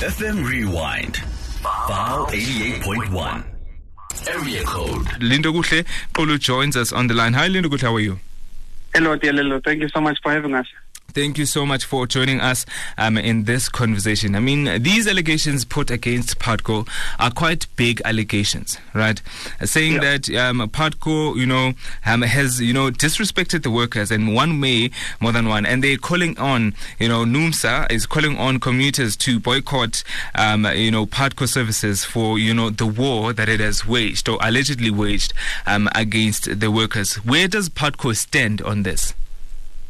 [0.00, 1.16] FM Rewind.
[1.86, 3.44] File 88.1.
[4.28, 5.06] Area code.
[5.20, 7.32] Lindo Kuhle Kulu joins us on the line.
[7.34, 8.18] Hi, Lindo Kuhle, how are you?
[8.94, 9.60] Hello, dear Lilo.
[9.60, 10.66] Thank you so much for having us.
[11.14, 12.66] Thank you so much for joining us
[12.98, 14.34] um, in this conversation.
[14.34, 16.88] I mean, these allegations put against Putco
[17.20, 19.22] are quite big allegations, right?
[19.64, 20.18] Saying Yeah.
[20.18, 20.68] that um,
[21.36, 24.90] you know, um, has you know disrespected the workers in one way
[25.20, 29.38] more than one, and they're calling on, you know, NUMSA is calling on commuters to
[29.38, 30.02] boycott,
[30.34, 34.36] um, you know, Putco services for you know the war that it has waged or
[34.42, 35.32] allegedly waged
[35.64, 37.14] um, against the workers.
[37.24, 39.14] Where does Putco stand on this?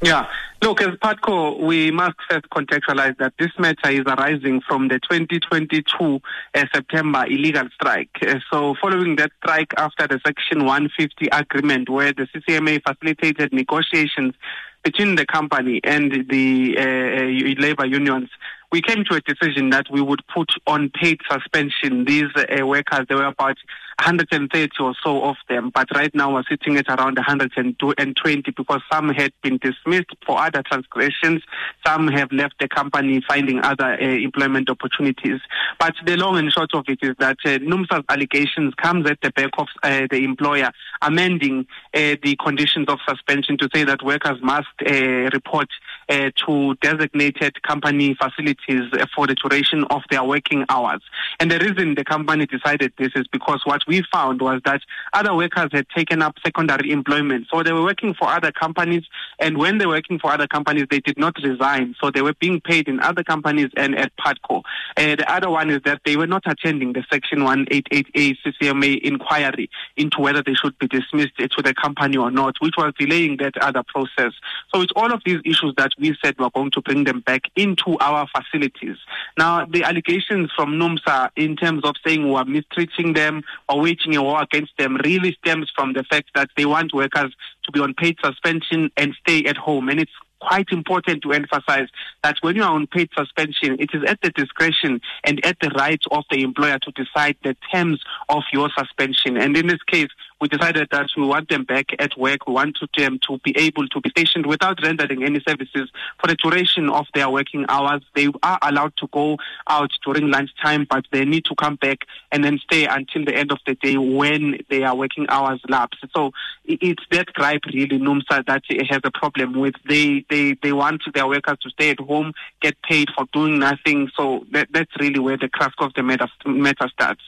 [0.00, 0.26] Yeah.
[0.62, 6.20] Look, as PUTCO, we must first contextualize that this matter is arising from the 2022
[6.54, 8.10] uh, September illegal strike.
[8.20, 14.34] Uh, so, following that strike after the Section 150 agreement, where the CCMA facilitated negotiations
[14.82, 18.28] between the company and the uh, uh, labor unions,
[18.72, 23.06] we came to a decision that we would put on paid suspension these uh, workers.
[23.08, 23.56] There were about
[23.98, 29.10] 130 or so of them, but right now we're sitting at around 120 because some
[29.10, 31.42] had been dismissed for other transgressions.
[31.86, 35.40] Some have left the company finding other uh, employment opportunities.
[35.78, 39.32] But the long and short of it is that uh, NUMSA's allegations comes at the
[39.32, 40.70] back of uh, the employer
[41.02, 45.68] amending uh, the conditions of suspension to say that workers must uh, report
[46.10, 48.82] uh, to designated company facilities
[49.14, 51.00] for the duration of their working hours.
[51.38, 55.34] And the reason the company decided this is because what we found was that other
[55.34, 57.46] workers had taken up secondary employment.
[57.50, 59.04] So they were working for other companies,
[59.38, 61.94] and when they were working for other companies, they did not resign.
[62.00, 64.62] So they were being paid in other companies and at PUTCO.
[64.96, 69.70] Uh, the other one is that they were not attending the Section 188A CCMA inquiry
[69.96, 73.56] into whether they should be dismissed to the company or not, which was delaying that
[73.58, 74.32] other process.
[74.74, 77.42] So it's all of these issues that we said we're going to bring them back
[77.56, 78.96] into our facilities.
[79.38, 84.16] Now, the allegations from NUMSA in terms of saying we are mistreating them or waging
[84.16, 87.34] a war against them really stems from the fact that they want workers
[87.64, 89.88] to be on paid suspension and stay at home.
[89.88, 91.88] And it's quite important to emphasize
[92.22, 95.68] that when you are on paid suspension, it is at the discretion and at the
[95.70, 99.36] right of the employer to decide the terms of your suspension.
[99.36, 100.08] And in this case,
[100.40, 102.46] we decided that we want them back at work.
[102.46, 106.36] We want them to be able to be stationed without rendering any services for the
[106.36, 108.02] duration of their working hours.
[108.14, 109.36] They are allowed to go
[109.68, 111.98] out during lunchtime, but they need to come back
[112.32, 115.98] and then stay until the end of the day when their working hours lapse.
[116.14, 116.32] So
[116.64, 119.74] it's that gripe really, NUMSA, that has a problem with.
[119.88, 124.10] They, they, they want their workers to stay at home, get paid for doing nothing.
[124.16, 127.22] So that, that's really where the crux of the matter, matter starts.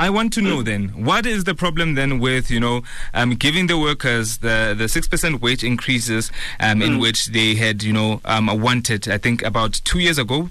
[0.00, 2.82] I want to know then, what is the problem then with, you know,
[3.14, 7.92] um, giving the workers the, the 6% wage increases um, in which they had, you
[7.92, 10.50] know, um, wanted, I think about two years ago?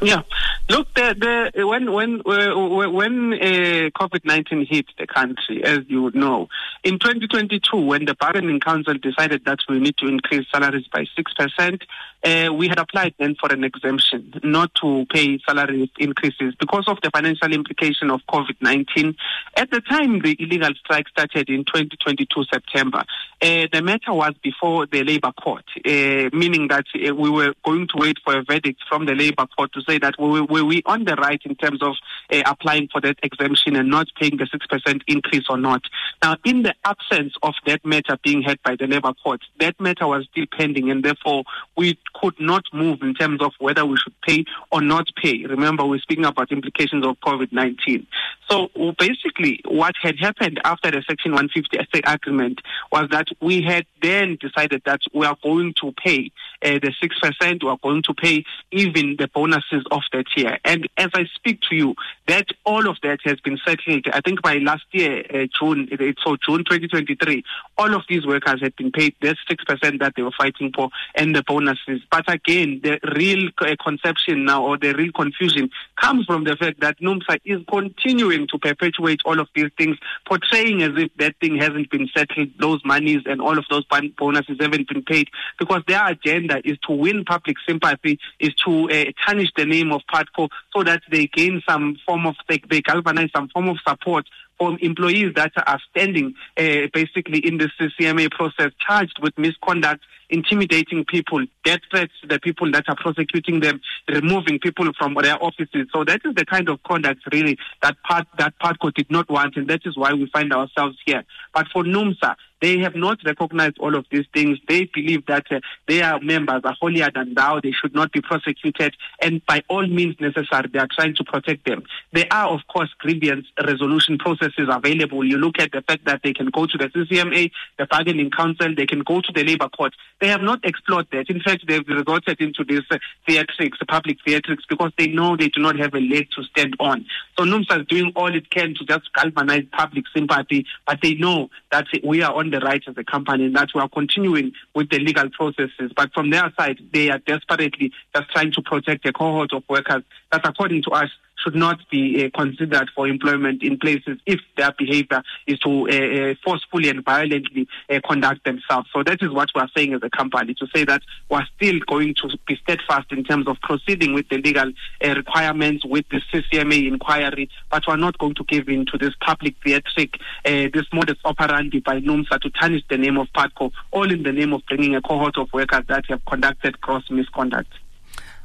[0.00, 0.22] Yeah,
[0.68, 6.04] look, the, the when when uh, when uh, COVID nineteen hit the country, as you
[6.04, 6.48] would know,
[6.84, 11.32] in 2022, when the bargaining council decided that we need to increase salaries by six
[11.34, 11.82] percent,
[12.22, 16.98] uh, we had applied then for an exemption, not to pay salary increases because of
[17.02, 19.16] the financial implication of COVID nineteen.
[19.56, 23.02] At the time, the illegal strike started in 2022 September.
[23.42, 27.88] Uh, the matter was before the labour court, uh, meaning that uh, we were going
[27.88, 30.82] to wait for a verdict from the labour court to say that were, were we
[30.86, 31.94] on the right in terms of
[32.32, 35.82] uh, applying for that exemption and not paying the 6% increase or not.
[36.22, 40.06] Now, in the absence of that matter being heard by the labour court, that matter
[40.06, 41.44] was still pending and therefore
[41.76, 45.44] we could not move in terms of whether we should pay or not pay.
[45.46, 48.06] Remember, we're speaking about implications of COVID-19.
[48.50, 52.60] So basically, what had happened after the Section 150 estate agreement
[52.90, 56.30] was that we had then decided that we are going to pay
[56.62, 60.58] uh, the 6%, we are going to pay even the bonuses of that year.
[60.64, 61.94] And as I speak to you,
[62.26, 64.06] that all of that has been settled.
[64.12, 65.88] I think by last year, uh, June,
[66.22, 67.44] so June 2023,
[67.76, 71.34] all of these workers had been paid their 6% that they were fighting for and
[71.34, 72.00] the bonuses.
[72.10, 76.80] But again, the real uh, conception now or the real confusion comes from the fact
[76.80, 79.96] that NUMSA is continuing to perpetuate all of these things,
[80.26, 83.84] portraying as if that thing hasn't been settled, those monies and all of those
[84.16, 85.28] bonuses haven't been paid,
[85.58, 90.02] because their agenda is to win public sympathy, is to uh, tarnish the name of
[90.12, 94.26] PUTCO so that they gain some form of, they, they galvanize some form of support
[94.58, 101.04] for employees that are standing uh, basically in the CCMA process charged with misconduct intimidating
[101.04, 105.88] people, death threats to the people that are prosecuting them, removing people from their offices.
[105.92, 109.56] So that is the kind of conduct really that part that PUTCO did not want,
[109.56, 111.24] and that is why we find ourselves here.
[111.54, 114.58] But for NUMSA, they have not recognized all of these things.
[114.68, 117.60] They believe that uh, their members are holier than thou.
[117.60, 118.96] They should not be prosecuted.
[119.22, 121.84] And by all means necessary, they are trying to protect them.
[122.12, 125.24] There are, of course, grievance resolution processes available.
[125.24, 128.74] You look at the fact that they can go to the CCMA, the bargaining council,
[128.74, 129.94] they can go to the labor court.
[130.20, 131.30] They have not explored that.
[131.30, 132.98] In fact, they've resorted into this uh,
[133.28, 137.06] theatrics, public theatrics, because they know they do not have a leg to stand on.
[137.38, 141.50] So NUMSA is doing all it can to just galvanize public sympathy, but they know
[141.70, 144.90] that we are on the right as a company and that we are continuing with
[144.90, 145.92] the legal processes.
[145.94, 150.02] But from their side, they are desperately just trying to protect a cohort of workers
[150.32, 151.10] that, according to us,
[151.42, 156.30] should not be uh, considered for employment in places if their behavior is to uh,
[156.30, 158.88] uh, forcefully and violently uh, conduct themselves.
[158.92, 161.78] So that is what we are saying as a company to say that we're still
[161.86, 164.72] going to be steadfast in terms of proceeding with the legal
[165.04, 169.14] uh, requirements with the CCMA inquiry, but we're not going to give in to this
[169.20, 174.22] public theatric, this modus operandi by NUMSA to tarnish the name of PUTCO, all in
[174.22, 177.72] the name of bringing a cohort of workers that have conducted gross misconduct.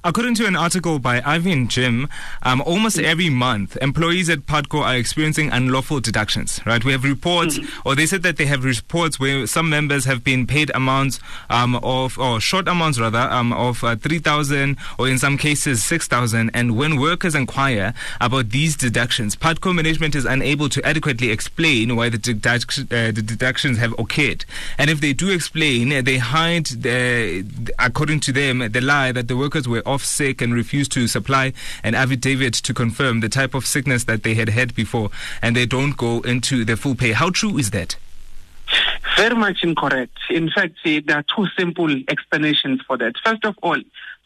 [0.06, 2.10] According to an article by Irvin Jim,
[2.42, 6.84] um, almost every month, employees at PUTCO are experiencing unlawful deductions, right?
[6.84, 7.88] We have reports, mm-hmm.
[7.88, 11.76] or they said that they have reports where some members have been paid amounts um,
[11.76, 16.52] of, or short amounts rather, um, of uh, 3,000 or in some cases 6,000.
[16.54, 22.10] And when workers inquire about these deductions, PUTCO management is unable to adequately explain why
[22.10, 24.44] the, deduct- uh, the deductions have occurred.
[24.78, 27.46] And if they do explain, they hide, the,
[27.80, 31.54] according to them, the lie that the workers were off sick and refused to supply
[31.84, 35.10] an affidavit to confirm the type of sickness that they had had before,
[35.42, 37.12] and they don't go into the full pay.
[37.12, 37.96] How true is that?
[39.16, 40.18] Very much incorrect.
[40.30, 43.14] In fact, there are two simple explanations for that.
[43.24, 43.78] First of all,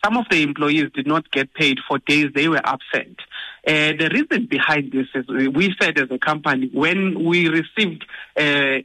[0.03, 3.19] some of the employees did not get paid for days they were absent.
[3.67, 8.05] Uh, the reason behind this is we said as a company, when we received
[8.39, 8.77] uh,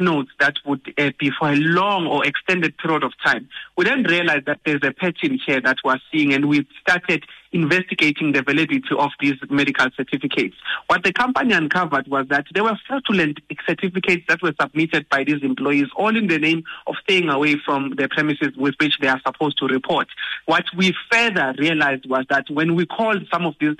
[0.00, 4.04] notes that would uh, be for a long or extended period of time, we then
[4.04, 8.82] realized that there's a pattern here that we're seeing, and we started investigating the validity
[8.96, 10.56] of these medical certificates.
[10.86, 15.42] What the company uncovered was that there were fraudulent certificates that were submitted by these
[15.42, 19.20] employees, all in the name of staying away from the premises with which they are
[19.26, 20.08] supposed to report.
[20.46, 23.76] What we further realized was that when we called some of these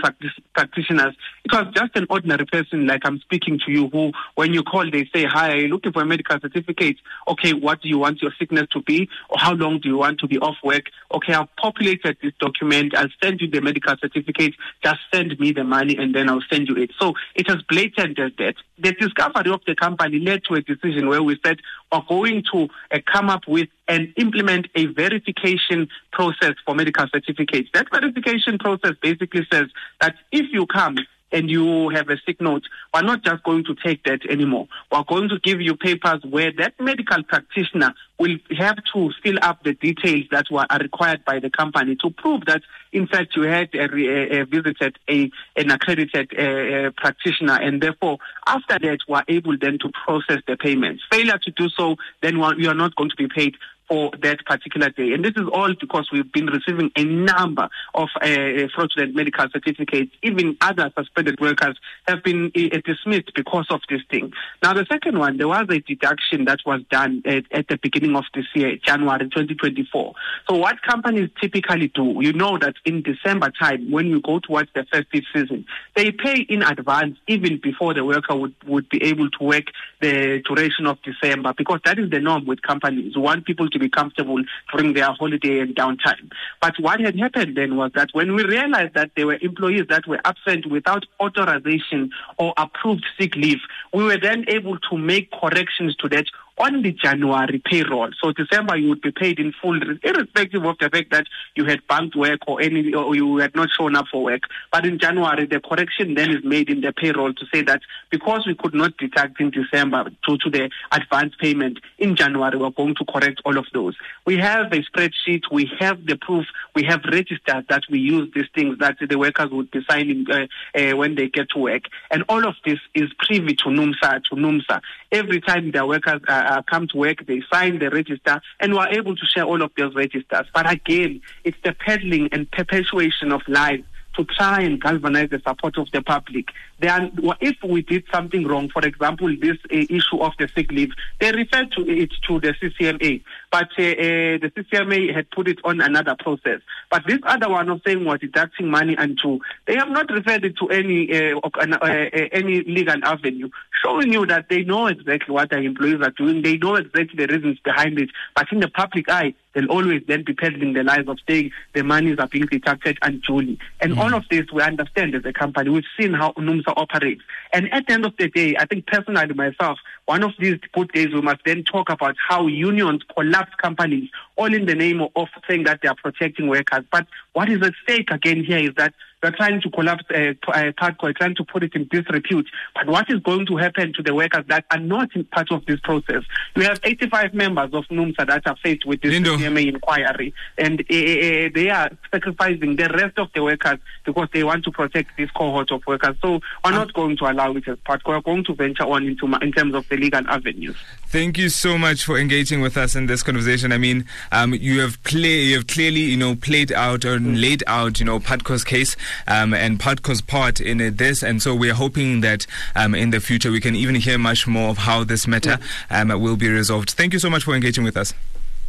[0.55, 4.63] practitioners, it was just an ordinary person like I'm speaking to you who, when you
[4.63, 6.97] call, they say, Hi, are you looking for a medical certificate?
[7.27, 9.09] Okay, what do you want your sickness to be?
[9.31, 10.85] Or how long do you want to be off work?
[11.13, 12.95] Okay, I've populated this document.
[12.97, 16.69] I'll send you the medical certificate, just send me the money and then I'll send
[16.69, 16.91] you it.
[16.99, 18.55] So it was blatant as that.
[18.79, 21.59] The discovery of the company led to a decision where we said
[21.93, 27.69] we're going to uh, come up with and implement a verification process for medical certificates.
[27.75, 29.67] That verification process basically says
[30.01, 30.97] that if you come
[31.33, 32.65] and you have a sick note,
[32.95, 34.69] we're not just going to take that anymore.
[34.91, 39.63] We're going to give you papers where that medical practitioner will have to fill up
[39.63, 43.43] the details that were, are required by the company to prove that, in fact, you
[43.43, 49.23] had a, a, a visited a, an accredited uh, practitioner, and therefore, after that, we're
[49.29, 51.03] able then to process the payments.
[51.11, 53.55] Failure to do so, then you are not going to be paid
[53.89, 55.13] for that particular day.
[55.13, 60.13] And this is all because we've been receiving a number of uh, fraudulent medical certificates.
[60.23, 61.77] Even other suspended workers
[62.07, 64.33] have been uh, dismissed because of this thing.
[64.63, 68.15] Now, the second one, there was a deduction that was done at, at the beginning
[68.17, 70.15] of this year, January 2024.
[70.49, 74.71] So what companies typically do, you know that in December time, when you go towards
[74.75, 75.65] the festive season,
[75.97, 79.65] they pay in advance even before the worker would, would be able to work
[80.01, 83.17] the duration of December because that is the norm with companies.
[83.17, 84.43] We want people to to be comfortable
[84.73, 86.31] during their holiday and downtime.
[86.61, 90.07] But what had happened then was that when we realized that there were employees that
[90.07, 93.61] were absent without authorization or approved sick leave,
[93.93, 96.27] we were then able to make corrections to that
[96.59, 98.11] on the January payroll.
[98.23, 101.87] So December you would be paid in full, irrespective of the fact that you had
[101.89, 104.43] banked work or any or you had not shown up for work.
[104.73, 108.47] But in January the correction then is made in the payroll to say that because
[108.47, 112.95] we could not deduct in December due to the advance payment in January, we're going
[112.97, 113.97] to correct all of those.
[114.27, 118.49] We have a spreadsheet, we have the proof, we have registers that we use these
[118.55, 122.25] things that the workers would be signing uh, uh, when they get to work, and
[122.29, 124.25] all of this is privy to NUMSA.
[124.25, 124.81] To NUMSA,
[125.13, 128.89] every time the workers are uh, come to work, they sign the register, and we're
[128.89, 130.47] able to share all of those registers.
[130.55, 133.83] But again, it's the peddling and perpetuation of lies
[134.19, 136.49] to try and galvanize the support of the public.
[136.81, 140.91] Then, if we did something wrong, for example, this uh, issue of the sick leave,
[141.21, 145.59] they referred to it to the CCMA, but uh, uh, the CCMA had put it
[145.65, 146.61] on another process.
[146.91, 150.45] But this other one of saying was deducting money and to, they have not referred
[150.45, 151.87] it to any uh, uh,
[152.33, 153.51] any legal avenue,
[153.85, 157.33] showing you that they know exactly what their employees are doing, they know exactly the
[157.33, 161.05] reasons behind it, but in the public eye, they'll always then be peddling the lies
[161.09, 163.59] of saying the monies are being deducted unduly.
[163.81, 163.99] And mm.
[163.99, 165.71] all of this we understand as a company.
[165.71, 167.23] We've seen how NUMSA operates.
[167.53, 170.93] And at the end of the day, I think personally myself, one of these good
[170.93, 175.29] days we must then talk about how unions collapse companies, all in the name of
[175.49, 176.85] saying that they are protecting workers.
[176.91, 180.73] But what is at stake again here is that we're trying to collapse uh, uh,
[180.81, 182.47] PUTCO, trying to put it in disrepute.
[182.75, 185.65] But what is going to happen to the workers that are not in part of
[185.67, 186.23] this process?
[186.55, 190.85] We have 85 members of NUMSA that are faced with this CCMA inquiry, and uh,
[190.89, 195.71] they are sacrificing the rest of the workers because they want to protect this cohort
[195.73, 196.17] of workers.
[196.23, 198.09] So we're not going to allow it as PUTCO.
[198.09, 200.77] We're going to venture on into in terms of the legal avenues.
[201.09, 203.73] Thank you so much for engaging with us in this conversation.
[203.73, 207.65] I mean, um, you have play, you have clearly, you know, played out or laid
[207.67, 208.97] out, you know, PUTCO's case
[209.27, 211.23] um, and PUTCO's part in this.
[211.23, 214.71] And so we're hoping that um, in the future we can even hear much more
[214.71, 215.59] of how this matter
[215.91, 216.91] um, will be resolved.
[216.91, 218.15] Thank you so much for engaging with us.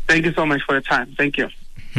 [0.08, 1.14] Thank you so much for your time.
[1.18, 1.50] Thank you.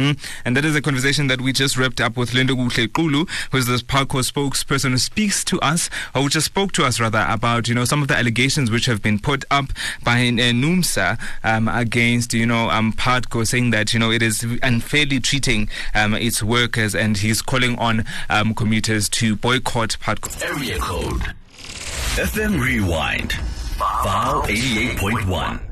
[0.01, 0.13] Hmm.
[0.45, 3.67] And that is a conversation that we just wrapped up with Linda Xulu, who is
[3.67, 7.67] the PUTCO spokesperson who speaks to us, or who just spoke to us rather, about
[7.67, 9.65] you know some of the allegations which have been put up
[10.03, 14.43] by uh, NUMSA um, against you know um, PUTCO, saying that you know it is
[14.63, 20.41] unfairly treating um, its workers, and he's calling on um, commuters to boycott PUTCO.
[20.41, 21.21] Area code
[22.15, 25.70] FM Rewind, File 88.1.